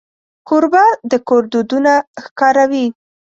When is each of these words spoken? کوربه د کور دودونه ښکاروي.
کوربه 0.47 0.83
د 1.11 1.13
کور 1.27 1.43
دودونه 1.51 1.93
ښکاروي. 2.23 2.85